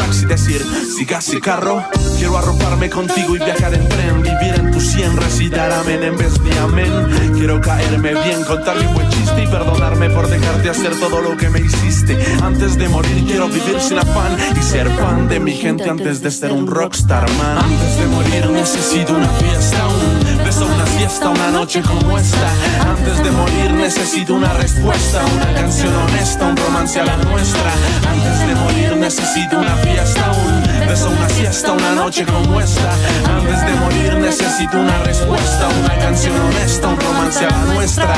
decir 0.96 1.06
sigas 1.06 1.34
y 1.34 1.40
carro. 1.40 1.82
Quiero 2.16 2.38
arroparme 2.38 2.88
contigo 2.88 3.36
y 3.36 3.38
viajar 3.38 3.74
en 3.74 3.86
tren, 3.88 4.22
vivir 4.22 4.54
en 4.54 4.70
tu 4.70 4.80
sien, 4.80 5.16
recitar 5.16 5.70
amén 5.72 6.02
en 6.02 6.16
vez 6.16 6.42
de 6.42 6.58
amén. 6.58 7.34
Quiero 7.34 7.60
caerme 7.60 8.14
bien, 8.14 8.42
contarme 8.44 8.86
un 8.86 8.94
buen 8.94 9.08
chiste 9.10 9.42
y 9.42 9.46
perdonarme 9.46 10.08
por 10.10 10.28
dejarte 10.28 10.70
hacer 10.70 10.98
todo 10.98 11.20
lo 11.20 11.36
que 11.36 11.50
me 11.50 11.60
hiciste. 11.60 12.16
Antes 12.42 12.78
de 12.78 12.88
morir 12.88 13.24
quiero 13.26 13.48
vivir 13.48 13.80
sin 13.80 13.98
afán 13.98 14.36
y 14.58 14.62
ser 14.62 14.88
fan 14.90 15.28
de 15.28 15.40
mi 15.40 15.52
gente 15.52 15.88
antes 15.88 16.22
de 16.22 16.30
ser 16.30 16.52
un 16.52 16.66
rockstar 16.66 17.30
man. 17.32 17.58
Antes 17.58 17.98
de 17.98 18.06
morir 18.06 18.50
necesito 18.50 19.14
una 19.14 19.28
fiesta, 19.28 19.86
un 19.86 20.44
beso, 20.44 20.66
una 20.66 20.86
fiesta, 20.86 21.28
una 21.28 21.50
noche 21.50 21.82
como 21.82 22.18
esta. 22.18 22.50
Antes 22.88 23.22
de 23.22 23.30
morir 23.30 23.70
necesito 23.72 24.34
una 24.34 24.52
respuesta, 24.54 25.22
una 25.34 25.52
canción 25.60 25.94
honesta, 25.94 26.46
un 26.46 26.56
romance 26.56 27.00
a 27.00 27.04
la 27.04 27.16
nuestra. 27.18 27.72
Antes 28.10 28.48
de 28.48 28.54
morir 28.54 28.96
necesito 28.96 29.58
una 29.58 29.76
fiesta, 29.76 30.32
un 30.32 30.65
beso, 30.80 31.10
una 31.10 31.28
fiesta, 31.28 31.72
una 31.72 31.94
noche 31.94 32.24
como 32.26 32.60
esta. 32.60 32.92
Antes 33.28 33.60
de 33.66 33.72
morir 33.74 34.14
necesito 34.18 34.78
una 34.78 34.98
respuesta, 35.04 35.68
una 35.68 35.98
canción 35.98 36.38
honesta, 36.40 36.88
un 36.88 37.00
romance 37.00 37.44
a 37.44 37.50
la 37.50 37.64
nuestra. 37.74 38.14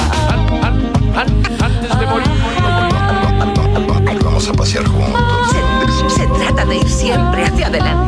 Antes 1.15 1.99
de 1.99 2.07
morir. 2.07 2.29
Vamos 4.25 4.49
a 4.49 4.53
pasear 4.53 4.85
juntos. 4.87 5.23
Se, 6.15 6.21
se 6.21 6.27
trata 6.27 6.65
de 6.65 6.77
ir 6.77 6.89
siempre 6.89 7.45
hacia 7.45 7.67
adelante. 7.67 8.08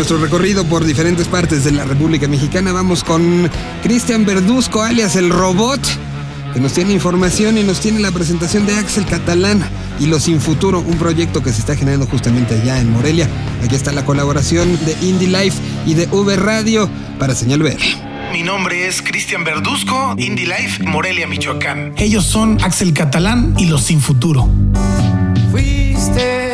Nuestro 0.00 0.16
recorrido 0.16 0.64
por 0.64 0.86
diferentes 0.86 1.28
partes 1.28 1.62
de 1.62 1.72
la 1.72 1.84
República 1.84 2.26
Mexicana 2.26 2.72
vamos 2.72 3.04
con 3.04 3.50
Cristian 3.82 4.24
Verduzco, 4.24 4.82
alias 4.82 5.14
el 5.14 5.28
robot, 5.28 5.78
que 6.54 6.60
nos 6.60 6.72
tiene 6.72 6.94
información 6.94 7.58
y 7.58 7.64
nos 7.64 7.80
tiene 7.80 8.00
la 8.00 8.10
presentación 8.10 8.64
de 8.64 8.76
Axel 8.76 9.04
Catalán 9.04 9.62
y 9.98 10.06
Los 10.06 10.22
Sin 10.22 10.40
Futuro, 10.40 10.80
un 10.80 10.96
proyecto 10.96 11.42
que 11.42 11.52
se 11.52 11.60
está 11.60 11.76
generando 11.76 12.06
justamente 12.06 12.54
allá 12.54 12.80
en 12.80 12.90
Morelia. 12.90 13.28
Aquí 13.62 13.74
está 13.74 13.92
la 13.92 14.06
colaboración 14.06 14.78
de 14.86 14.96
Indie 15.02 15.28
Life 15.28 15.58
y 15.84 15.92
de 15.92 16.06
V 16.06 16.34
Radio 16.34 16.88
para 17.18 17.34
Señal 17.34 17.62
BL. 17.62 17.76
Mi 18.32 18.42
nombre 18.42 18.88
es 18.88 19.02
Cristian 19.02 19.44
Verduzco, 19.44 20.14
Indie 20.16 20.46
Life, 20.46 20.82
Morelia, 20.82 21.26
Michoacán. 21.26 21.92
Ellos 21.98 22.24
son 22.24 22.56
Axel 22.64 22.94
Catalán 22.94 23.54
y 23.58 23.66
Los 23.66 23.82
Sin 23.82 24.00
Futuro. 24.00 24.48
Fuiste 25.50 26.49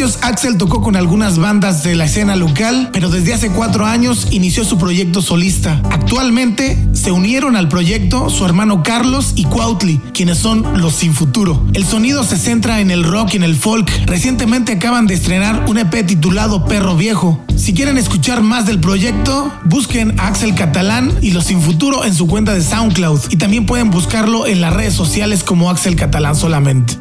Axel 0.00 0.56
tocó 0.56 0.80
con 0.80 0.96
algunas 0.96 1.38
bandas 1.38 1.82
de 1.82 1.94
la 1.94 2.06
escena 2.06 2.34
local, 2.34 2.88
pero 2.90 3.10
desde 3.10 3.34
hace 3.34 3.50
cuatro 3.50 3.84
años 3.84 4.28
inició 4.30 4.64
su 4.64 4.78
proyecto 4.78 5.20
solista. 5.20 5.82
Actualmente 5.90 6.78
se 6.94 7.12
unieron 7.12 7.54
al 7.54 7.68
proyecto 7.68 8.30
su 8.30 8.46
hermano 8.46 8.82
Carlos 8.82 9.34
y 9.36 9.44
Cuautli, 9.44 10.00
quienes 10.14 10.38
son 10.38 10.80
los 10.80 10.94
Sin 10.94 11.12
Futuro. 11.12 11.66
El 11.74 11.84
sonido 11.84 12.24
se 12.24 12.38
centra 12.38 12.80
en 12.80 12.90
el 12.90 13.04
rock 13.04 13.34
y 13.34 13.36
en 13.36 13.42
el 13.42 13.56
folk. 13.56 13.90
Recientemente 14.06 14.72
acaban 14.72 15.06
de 15.06 15.14
estrenar 15.14 15.66
un 15.68 15.76
EP 15.76 16.06
titulado 16.06 16.64
Perro 16.64 16.96
Viejo. 16.96 17.44
Si 17.56 17.74
quieren 17.74 17.98
escuchar 17.98 18.40
más 18.40 18.64
del 18.64 18.80
proyecto, 18.80 19.52
busquen 19.66 20.18
a 20.18 20.28
Axel 20.28 20.54
Catalán 20.54 21.12
y 21.20 21.32
los 21.32 21.44
Sin 21.44 21.60
Futuro 21.60 22.06
en 22.06 22.14
su 22.14 22.26
cuenta 22.26 22.54
de 22.54 22.62
SoundCloud. 22.62 23.20
Y 23.28 23.36
también 23.36 23.66
pueden 23.66 23.90
buscarlo 23.90 24.46
en 24.46 24.62
las 24.62 24.72
redes 24.72 24.94
sociales 24.94 25.44
como 25.44 25.68
Axel 25.68 25.94
Catalán 25.94 26.36
solamente. 26.36 26.96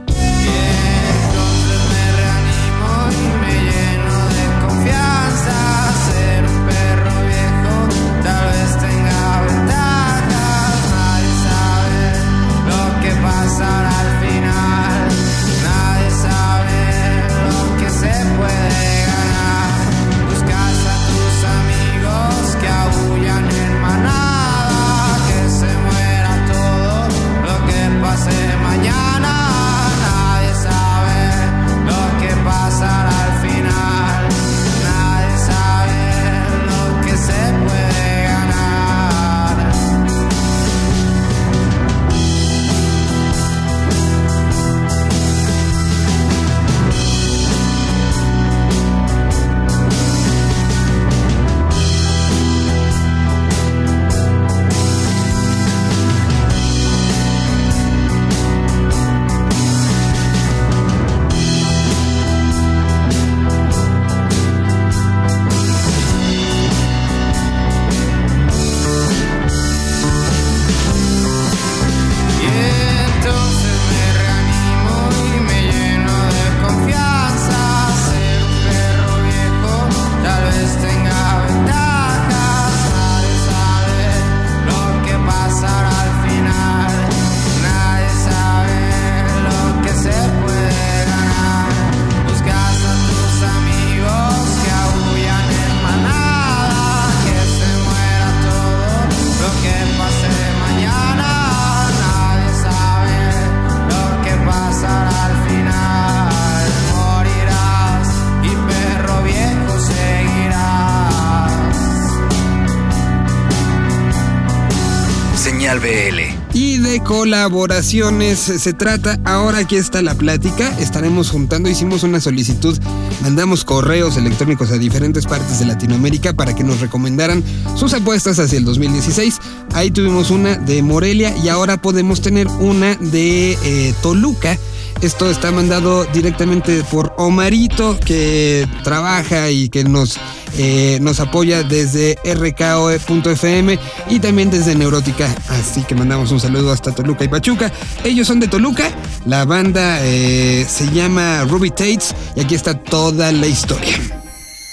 BL. 115.78 116.58
Y 116.58 116.78
de 116.78 117.04
colaboraciones 117.04 118.40
se 118.40 118.74
trata. 118.74 119.20
Ahora 119.24 119.60
aquí 119.60 119.76
está 119.76 120.02
la 120.02 120.16
plática. 120.16 120.76
Estaremos 120.80 121.30
juntando, 121.30 121.70
hicimos 121.70 122.02
una 122.02 122.20
solicitud, 122.20 122.76
mandamos 123.22 123.64
correos 123.64 124.18
electrónicos 124.18 124.72
a 124.72 124.80
diferentes 124.80 125.28
partes 125.28 125.60
de 125.60 125.66
Latinoamérica 125.66 126.34
para 126.34 126.56
que 126.56 126.64
nos 126.64 126.80
recomendaran 126.80 127.44
sus 127.76 127.94
apuestas 127.94 128.40
hacia 128.40 128.58
el 128.58 128.66
2016. 128.66 129.40
Ahí 129.76 129.92
tuvimos 129.92 130.32
una 130.32 130.56
de 130.56 130.82
Morelia 130.82 131.38
y 131.38 131.50
ahora 131.50 131.78
podemos 131.78 132.22
tener 132.22 132.48
una 132.48 132.96
de 132.96 133.52
eh, 133.64 133.94
Toluca. 134.02 134.58
Esto 135.02 135.30
está 135.30 135.52
mandado 135.52 136.04
directamente 136.06 136.84
por 136.92 137.14
Omarito, 137.18 137.98
que 138.00 138.68
trabaja 138.84 139.50
y 139.50 139.70
que 139.70 139.86
nos, 139.86 140.18
eh, 140.58 141.00
nos 141.02 141.22
apoya 141.22 141.64
desde 141.64 142.18
rkoe.fm 142.26 143.80
y 144.10 144.20
también 144.20 144.52
desde 144.52 144.76
Neurótica. 144.76 145.34
Así 145.48 145.84
que 145.84 145.96
mandamos 145.96 146.32
un 146.32 146.42
saludo 146.42 146.74
hasta 146.74 146.94
Toluca 146.94 147.24
y 147.24 147.30
Pachuca. 147.30 147.72
Ellos 148.04 148.28
son 148.28 148.42
de 148.42 148.50
Toluca, 148.50 148.92
la 149.26 149.46
banda 149.46 150.00
eh, 150.02 150.66
se 150.68 150.92
llama 150.92 151.46
Ruby 151.46 151.70
Tates 151.70 152.14
y 152.36 152.42
aquí 152.42 152.56
está 152.56 152.74
toda 152.74 153.32
la 153.32 153.48
historia. 153.48 154.20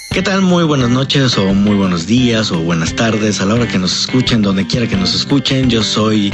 ¿Qué 0.09 0.23
tal? 0.23 0.41
Muy 0.41 0.63
buenas 0.63 0.89
noches 0.89 1.37
o 1.37 1.53
muy 1.53 1.75
buenos 1.75 2.07
días 2.07 2.51
o 2.51 2.59
buenas 2.59 2.95
tardes 2.95 3.39
a 3.39 3.45
la 3.45 3.53
hora 3.53 3.67
que 3.67 3.77
nos 3.77 3.99
escuchen, 3.99 4.41
donde 4.41 4.65
quiera 4.65 4.87
que 4.87 4.95
nos 4.95 5.13
escuchen. 5.13 5.69
Yo 5.69 5.83
soy 5.83 6.33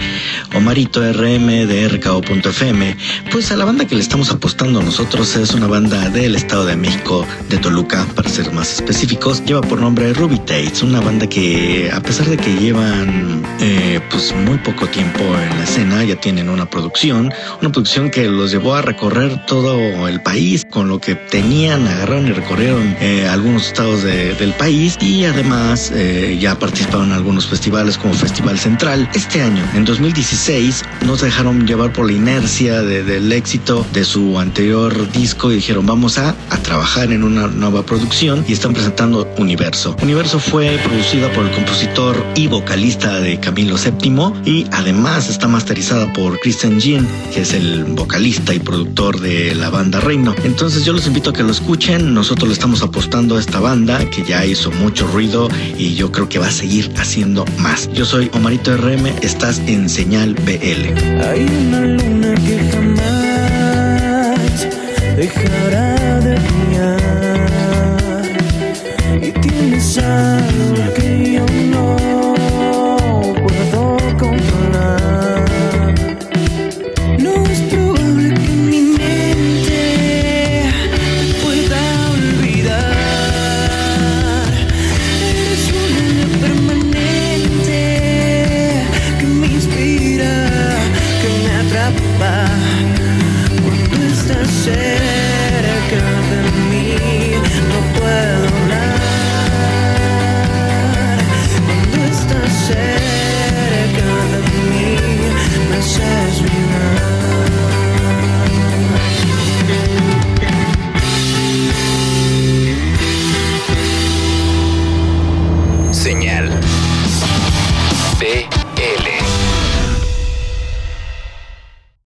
Omarito 0.56 1.02
RM 1.02 1.68
de 1.68 1.90
RKO.fm. 1.90 2.96
Pues 3.32 3.52
a 3.52 3.58
la 3.58 3.66
banda 3.66 3.86
que 3.86 3.96
le 3.96 4.02
estamos 4.02 4.32
apostando 4.32 4.82
nosotros 4.82 5.36
es 5.36 5.54
una 5.54 5.68
banda 5.68 6.10
del 6.10 6.36
Estado 6.36 6.66
de 6.66 6.78
México, 6.78 7.26
de 7.50 7.58
Toluca, 7.58 8.06
para 8.16 8.30
ser 8.30 8.54
más 8.54 8.74
específicos. 8.74 9.44
Lleva 9.44 9.62
por 9.62 9.82
nombre 9.82 10.14
Ruby 10.14 10.38
Tates, 10.38 10.84
una 10.84 11.02
banda 11.02 11.28
que 11.28 11.92
a 11.92 12.00
pesar 12.00 12.28
de 12.28 12.38
que 12.38 12.56
llevan 12.56 13.44
eh, 13.60 14.00
pues 14.10 14.34
muy 14.46 14.60
poco 14.60 14.88
tiempo 14.88 15.20
en 15.20 15.58
la 15.58 15.64
escena, 15.64 16.04
ya 16.04 16.16
tienen 16.16 16.48
una 16.48 16.70
producción, 16.70 17.34
una 17.60 17.72
producción 17.72 18.12
que 18.12 18.30
los 18.30 18.52
llevó 18.52 18.76
a 18.76 18.82
recorrer 18.82 19.46
todo 19.46 20.08
el 20.08 20.22
país 20.22 20.64
con 20.70 20.88
lo 20.88 21.00
que 21.00 21.16
tenían, 21.16 21.88
agarraron 21.88 22.28
y 22.28 22.32
recorrieron 22.32 22.96
eh, 23.02 23.28
algunos 23.28 23.63
estados 23.68 24.04
de- 24.04 24.34
del 24.36 24.54
país 24.54 24.98
y 25.02 25.26
además 25.26 25.92
eh, 25.94 26.38
ya 26.40 26.58
participaron 26.58 27.08
en 27.08 27.14
algunos 27.14 27.48
festivales 27.48 27.98
como 27.98 28.14
Festival 28.14 28.58
Central. 28.60 29.10
Este 29.14 29.42
año, 29.42 29.64
en 29.76 29.86
2016, 29.86 30.84
no 31.06 31.18
se 31.18 31.26
dejaron 31.26 31.66
llevar 31.68 31.92
por 31.94 32.06
la 32.08 32.14
inercia 32.14 32.82
de- 32.82 33.04
del 33.04 33.32
éxito 33.32 33.86
de 33.94 34.04
su 34.06 34.40
anterior 34.40 35.12
disco 35.12 35.52
y 35.52 35.56
dijeron 35.56 35.86
vamos 35.86 36.18
a, 36.18 36.36
a 36.50 36.58
trabajar 36.58 37.12
en 37.12 37.24
una 37.24 37.48
nueva 37.48 37.86
producción 37.86 38.46
y 38.48 38.54
están 38.54 38.74
presentando 38.74 39.28
Universo. 39.38 39.96
Universo 40.02 40.40
fue 40.40 40.78
producida 40.84 41.32
por 41.34 41.46
el 41.46 41.52
compositor 41.52 42.24
y 42.36 42.48
vocalista 42.48 43.20
de 43.20 43.40
Camilo 43.40 43.76
VII 43.78 44.34
y 44.46 44.66
además 44.72 45.30
está 45.30 45.48
masterizada 45.48 46.12
por 46.14 46.40
Christian 46.40 46.80
Jean, 46.80 47.08
que 47.34 47.42
es 47.42 47.54
el 47.54 47.84
vocalista 47.86 48.54
y 48.54 48.60
productor 48.60 49.20
de 49.20 49.56
la 49.56 49.70
banda 49.70 50.00
Reino. 50.00 50.36
Entonces 50.44 50.86
yo 50.86 50.94
los 50.94 51.08
invito 51.08 51.32
a 51.32 51.34
que 51.34 51.44
lo 51.44 51.52
escuchen. 51.52 52.14
Nosotros 52.14 52.48
le 52.50 52.54
estamos 52.54 52.82
apostando 52.82 53.36
a 53.36 53.40
banda 53.60 54.00
que 54.10 54.24
ya 54.24 54.46
hizo 54.46 54.72
mucho 54.72 55.08
ruido 55.08 55.50
y 55.78 55.96
yo 55.96 56.12
creo 56.12 56.30
que 56.30 56.40
va 56.40 56.48
a 56.48 56.52
seguir 56.52 56.92
haciendo 56.98 57.46
más. 57.58 57.90
Yo 57.94 58.06
soy 58.06 58.30
Omarito 58.34 58.76
RM, 58.78 59.08
estás 59.22 59.60
en 59.68 59.90
Señal 59.90 60.34
BL. 60.34 60.98
Hay 61.24 61.46
una 61.68 61.82
luna 61.82 62.34
que 62.36 62.60
jamás 62.72 63.08
dejará 65.16 66.20
de 66.22 66.36
brillar 66.36 67.24